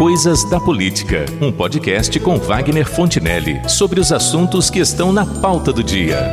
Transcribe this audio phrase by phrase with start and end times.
[0.00, 5.74] Coisas da Política, um podcast com Wagner Fontinelli sobre os assuntos que estão na pauta
[5.74, 6.26] do dia.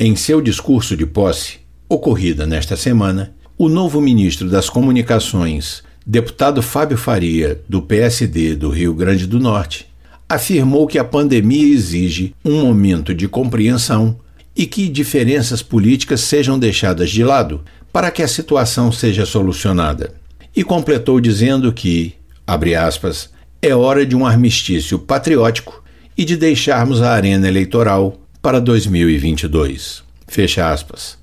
[0.00, 6.98] Em seu discurso de posse, ocorrida nesta semana, o novo ministro das Comunicações, deputado Fábio
[6.98, 9.86] Faria, do PSD do Rio Grande do Norte,
[10.28, 14.18] afirmou que a pandemia exige um momento de compreensão
[14.56, 17.60] e que diferenças políticas sejam deixadas de lado
[17.92, 20.20] para que a situação seja solucionada
[20.54, 22.14] e completou dizendo que,
[22.46, 25.82] abre aspas, é hora de um armistício patriótico
[26.16, 30.02] e de deixarmos a arena eleitoral para 2022.
[30.26, 31.16] Fecha aspas.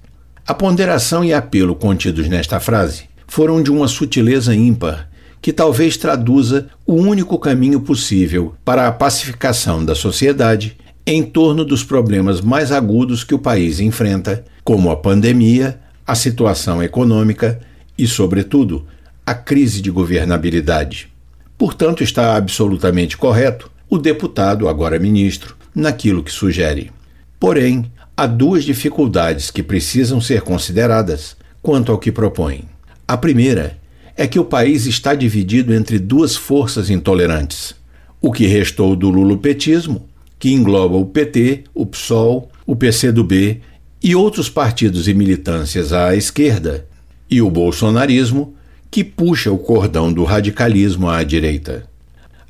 [0.48, 5.10] A ponderação e apelo contidos nesta frase foram de uma sutileza ímpar
[5.42, 11.84] que talvez traduza o único caminho possível para a pacificação da sociedade em torno dos
[11.84, 17.60] problemas mais agudos que o país enfrenta, como a pandemia, a situação econômica
[17.98, 18.86] e, sobretudo,
[19.30, 21.08] a crise de governabilidade.
[21.56, 26.92] Portanto, está absolutamente correto o deputado, agora ministro, naquilo que sugere.
[27.40, 32.64] Porém, há duas dificuldades que precisam ser consideradas quanto ao que propõe.
[33.08, 33.78] A primeira
[34.18, 37.76] é que o país está dividido entre duas forças intolerantes:
[38.20, 43.62] o que restou do lulopetismo, que engloba o PT, o PSOL, o PCdoB
[44.02, 46.88] e outros partidos e militâncias à esquerda,
[47.30, 48.56] e o bolsonarismo,
[48.92, 51.88] que puxa o cordão do radicalismo à direita.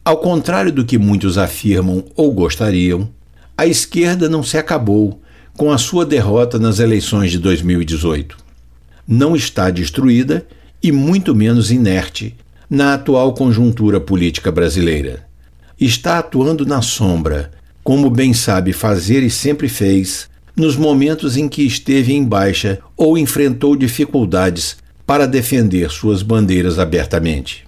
[0.03, 3.09] Ao contrário do que muitos afirmam ou gostariam,
[3.57, 5.21] a esquerda não se acabou
[5.57, 8.37] com a sua derrota nas eleições de 2018.
[9.05, 10.45] Não está destruída
[10.81, 12.35] e muito menos inerte
[12.69, 15.27] na atual conjuntura política brasileira.
[15.77, 17.51] Está atuando na sombra,
[17.83, 23.17] como bem sabe fazer e sempre fez, nos momentos em que esteve em baixa ou
[23.17, 24.77] enfrentou dificuldades
[25.09, 27.65] para defender suas bandeiras abertamente.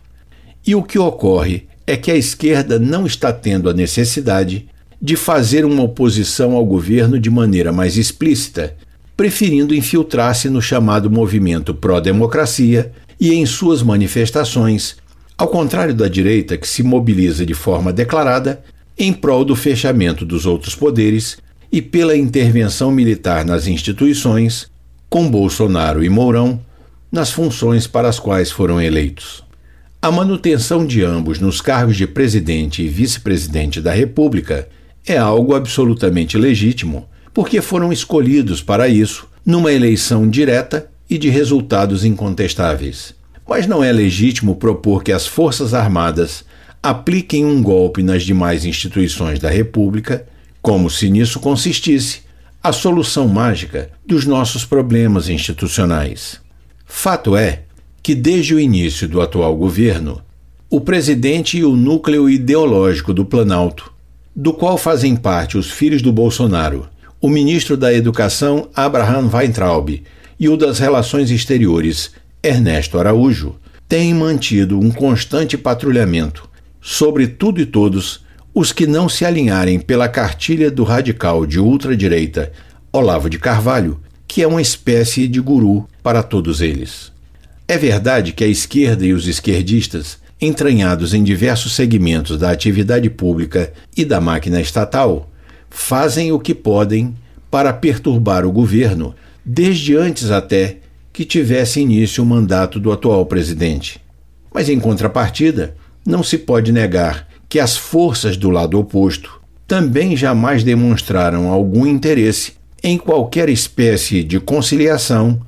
[0.64, 4.68] E o que ocorre é que a esquerda não está tendo a necessidade
[5.02, 8.76] de fazer uma oposição ao governo de maneira mais explícita,
[9.18, 14.98] preferindo infiltrar-se no chamado movimento pró-democracia e em suas manifestações,
[15.36, 18.62] ao contrário da direita que se mobiliza de forma declarada
[18.96, 21.40] em prol do fechamento dos outros poderes
[21.72, 24.70] e pela intervenção militar nas instituições,
[25.10, 26.60] com Bolsonaro e Mourão
[27.12, 29.44] nas funções para as quais foram eleitos.
[30.02, 34.68] A manutenção de ambos nos cargos de presidente e vice-presidente da República
[35.06, 42.06] é algo absolutamente legítimo, porque foram escolhidos para isso numa eleição direta e de resultados
[42.06, 43.14] incontestáveis.
[43.48, 46.46] Mas não é legítimo propor que as Forças Armadas
[46.82, 50.26] apliquem um golpe nas demais instituições da República,
[50.62, 52.22] como se nisso consistisse
[52.64, 56.40] a solução mágica dos nossos problemas institucionais.
[56.94, 57.62] Fato é
[58.04, 60.22] que, desde o início do atual governo,
[60.70, 63.92] o presidente e o núcleo ideológico do Planalto,
[64.36, 66.88] do qual fazem parte os filhos do Bolsonaro,
[67.20, 70.04] o ministro da Educação Abraham Weintraub
[70.40, 72.12] e o das Relações Exteriores
[72.44, 73.56] Ernesto Araújo,
[73.90, 76.48] têm mantido um constante patrulhamento
[76.80, 78.24] sobre tudo e todos
[78.54, 82.52] os que não se alinharem pela cartilha do radical de ultradireita
[82.94, 87.12] Olavo de Carvalho que é uma espécie de guru para todos eles.
[87.68, 93.72] É verdade que a esquerda e os esquerdistas, entranhados em diversos segmentos da atividade pública
[93.96, 95.30] e da máquina estatal,
[95.70, 97.16] fazem o que podem
[97.50, 100.78] para perturbar o governo, desde antes até
[101.14, 104.02] que tivesse início o mandato do atual presidente.
[104.54, 105.76] Mas, em contrapartida,
[106.06, 112.54] não se pode negar que as forças do lado oposto também jamais demonstraram algum interesse
[112.84, 115.40] em qualquer espécie de conciliação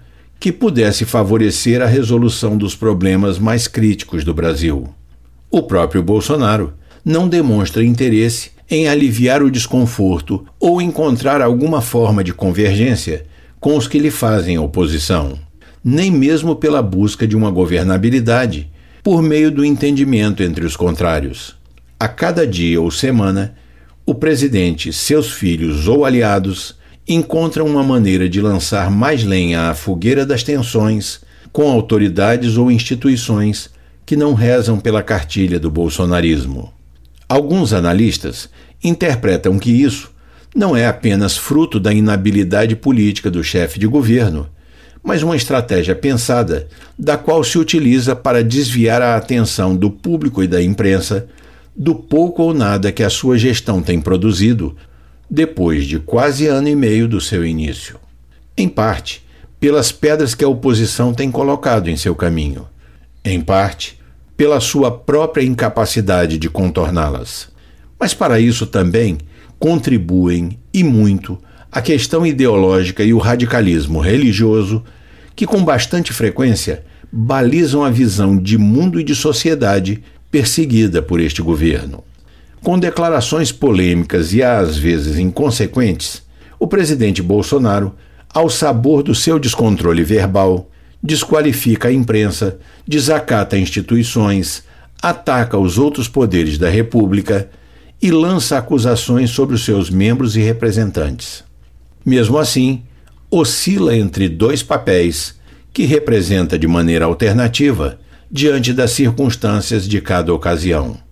[0.43, 4.93] que pudesse favorecer a resolução dos problemas mais críticos do Brasil.
[5.49, 6.73] O próprio Bolsonaro
[7.05, 13.25] não demonstra interesse em aliviar o desconforto ou encontrar alguma forma de convergência
[13.57, 15.39] com os que lhe fazem oposição,
[15.81, 18.69] nem mesmo pela busca de uma governabilidade
[19.01, 21.55] por meio do entendimento entre os contrários.
[21.97, 23.55] A cada dia ou semana,
[24.05, 26.75] o presidente, seus filhos ou aliados
[27.07, 31.21] encontram uma maneira de lançar mais lenha à fogueira das tensões
[31.51, 33.69] com autoridades ou instituições
[34.05, 36.73] que não rezam pela cartilha do bolsonarismo.
[37.27, 38.49] Alguns analistas
[38.83, 40.11] interpretam que isso
[40.55, 44.47] não é apenas fruto da inabilidade política do chefe de governo,
[45.03, 46.67] mas uma estratégia pensada
[46.97, 51.27] da qual se utiliza para desviar a atenção do público e da imprensa
[51.75, 54.75] do pouco ou nada que a sua gestão tem produzido
[55.33, 57.99] depois de quase ano e meio do seu início.
[58.55, 59.25] Em parte,
[59.59, 62.67] pelas pedras que a oposição tem colocado em seu caminho.
[63.25, 63.99] Em parte,
[64.37, 67.47] pela sua própria incapacidade de contorná-las.
[67.99, 69.17] Mas para isso também
[69.57, 71.39] contribuem e muito
[71.71, 74.83] a questão ideológica e o radicalismo religioso,
[75.35, 81.41] que com bastante frequência balizam a visão de mundo e de sociedade perseguida por este
[81.41, 82.03] governo.
[82.63, 86.23] Com declarações polêmicas e às vezes inconsequentes,
[86.57, 87.93] o presidente Bolsonaro,
[88.33, 90.71] ao sabor do seu descontrole verbal,
[91.03, 92.57] desqualifica a imprensa,
[92.87, 94.63] desacata instituições,
[95.01, 97.49] ataca os outros poderes da República
[98.01, 101.43] e lança acusações sobre os seus membros e representantes.
[102.05, 102.83] Mesmo assim,
[103.29, 105.37] oscila entre dois papéis
[105.73, 107.99] que representa de maneira alternativa
[108.31, 111.02] diante das circunstâncias de cada ocasião.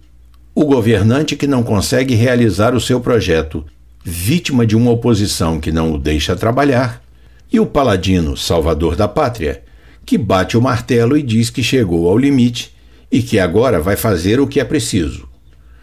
[0.54, 3.66] O governante que não consegue realizar o seu projeto,
[4.04, 7.02] vítima de uma oposição que não o deixa trabalhar,
[7.50, 9.64] e o paladino salvador da pátria,
[10.06, 12.76] que bate o martelo e diz que chegou ao limite
[13.10, 15.26] e que agora vai fazer o que é preciso.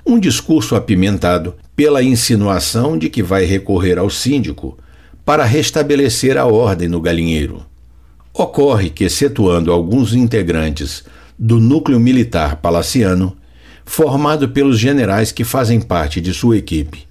[0.05, 4.77] Um discurso apimentado pela insinuação de que vai recorrer ao síndico
[5.25, 7.65] para restabelecer a ordem no galinheiro.
[8.35, 11.05] Ocorre que, excetuando alguns integrantes
[11.39, 13.37] do núcleo militar palaciano,
[13.89, 17.07] formado pelos generais que fazem parte de sua equipe,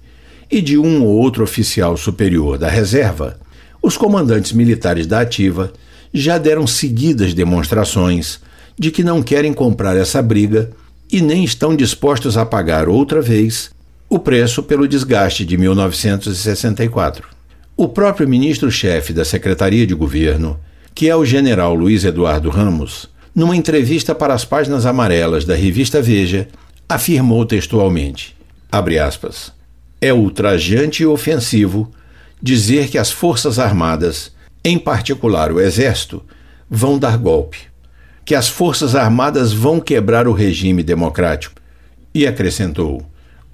[0.48, 3.36] e de um ou outro oficial superior da reserva,
[3.82, 5.72] os comandantes militares da ativa
[6.14, 8.40] já deram seguidas demonstrações
[8.78, 10.70] de que não querem comprar essa briga
[11.10, 13.70] e nem estão dispostos a pagar outra vez
[14.08, 17.28] o preço pelo desgaste de 1964.
[17.76, 20.58] O próprio ministro-chefe da Secretaria de Governo,
[20.94, 26.00] que é o general Luiz Eduardo Ramos, numa entrevista para as páginas amarelas da revista
[26.00, 26.48] Veja,
[26.88, 28.36] afirmou textualmente:
[28.70, 29.52] aspas,
[30.00, 31.90] é ultrajante e ofensivo
[32.42, 34.32] dizer que as Forças Armadas
[34.64, 36.22] em particular o Exército,
[36.68, 37.58] vão dar golpe,
[38.24, 41.60] que as Forças Armadas vão quebrar o regime democrático.
[42.14, 43.04] E acrescentou: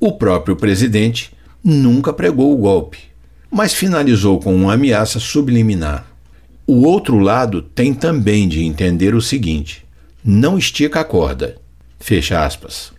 [0.00, 1.32] o próprio presidente
[1.62, 2.98] nunca pregou o golpe,
[3.50, 6.06] mas finalizou com uma ameaça subliminar.
[6.66, 9.84] O outro lado tem também de entender o seguinte:
[10.24, 11.56] não estica a corda.
[12.00, 12.93] Fecha aspas.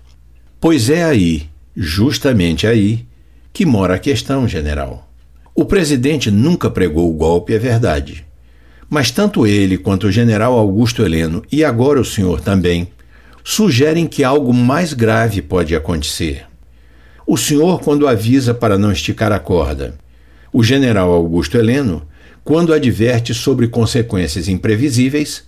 [0.68, 1.48] Pois é aí,
[1.78, 3.06] justamente aí,
[3.54, 5.08] que mora a questão, general.
[5.54, 8.26] O presidente nunca pregou o golpe, é verdade.
[8.90, 12.88] Mas tanto ele quanto o general Augusto Heleno, e agora o senhor também,
[13.44, 16.48] sugerem que algo mais grave pode acontecer.
[17.28, 19.94] O senhor, quando avisa para não esticar a corda.
[20.52, 22.08] O general Augusto Heleno,
[22.44, 25.44] quando adverte sobre consequências imprevisíveis.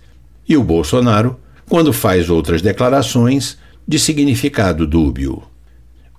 [0.48, 5.42] E o Bolsonaro, quando faz outras declarações de significado dúbio.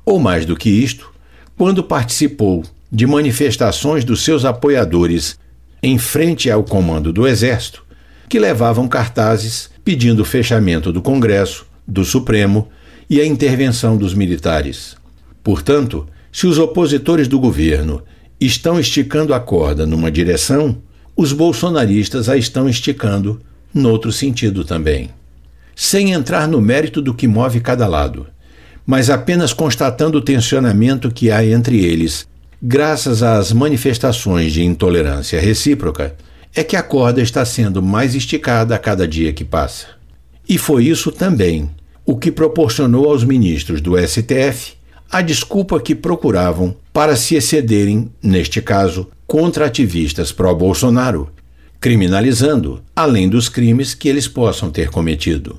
[0.03, 1.13] Ou mais do que isto,
[1.55, 5.37] quando participou de manifestações dos seus apoiadores
[5.83, 7.85] em frente ao comando do Exército,
[8.27, 12.67] que levavam cartazes pedindo o fechamento do Congresso, do Supremo
[13.07, 14.95] e a intervenção dos militares.
[15.43, 18.01] Portanto, se os opositores do governo
[18.41, 20.77] estão esticando a corda numa direção,
[21.15, 23.39] os bolsonaristas a estão esticando
[23.73, 25.11] noutro sentido também.
[25.81, 28.27] Sem entrar no mérito do que move cada lado,
[28.85, 32.27] mas apenas constatando o tensionamento que há entre eles
[32.61, 36.17] graças às manifestações de intolerância recíproca,
[36.53, 39.87] é que a corda está sendo mais esticada a cada dia que passa.
[40.49, 41.69] E foi isso também
[42.05, 44.73] o que proporcionou aos ministros do STF
[45.09, 51.29] a desculpa que procuravam para se excederem, neste caso, contra ativistas pró-Bolsonaro,
[51.79, 55.57] criminalizando, além dos crimes que eles possam ter cometido.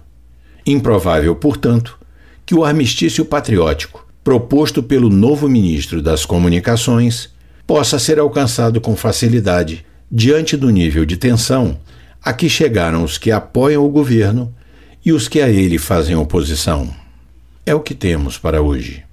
[0.67, 1.99] Improvável, portanto,
[2.45, 7.31] que o armistício patriótico proposto pelo novo ministro das Comunicações
[7.67, 11.79] possa ser alcançado com facilidade diante do nível de tensão
[12.23, 14.55] a que chegaram os que apoiam o governo
[15.05, 16.93] e os que a ele fazem oposição.
[17.65, 19.05] É o que temos para hoje.